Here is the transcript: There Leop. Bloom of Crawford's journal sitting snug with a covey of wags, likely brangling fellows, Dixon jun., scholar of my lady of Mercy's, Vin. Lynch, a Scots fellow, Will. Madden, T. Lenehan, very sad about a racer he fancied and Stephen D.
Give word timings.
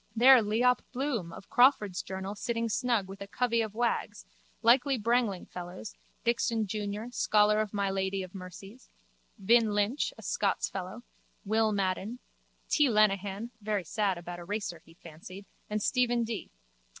There 0.15 0.41
Leop. 0.41 0.79
Bloom 0.91 1.31
of 1.31 1.47
Crawford's 1.51 2.01
journal 2.01 2.33
sitting 2.33 2.69
snug 2.69 3.07
with 3.07 3.21
a 3.21 3.27
covey 3.27 3.61
of 3.61 3.75
wags, 3.75 4.25
likely 4.63 4.97
brangling 4.97 5.45
fellows, 5.45 5.93
Dixon 6.23 6.65
jun., 6.65 7.11
scholar 7.11 7.61
of 7.61 7.71
my 7.71 7.91
lady 7.91 8.23
of 8.23 8.33
Mercy's, 8.33 8.89
Vin. 9.37 9.75
Lynch, 9.75 10.11
a 10.17 10.23
Scots 10.23 10.67
fellow, 10.69 11.03
Will. 11.45 11.71
Madden, 11.71 12.17
T. 12.67 12.89
Lenehan, 12.89 13.51
very 13.61 13.83
sad 13.83 14.17
about 14.17 14.39
a 14.39 14.43
racer 14.43 14.81
he 14.83 14.95
fancied 14.95 15.45
and 15.69 15.83
Stephen 15.83 16.23
D. 16.23 16.49